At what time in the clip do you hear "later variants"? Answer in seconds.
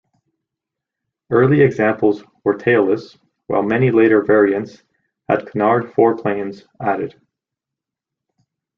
3.91-4.81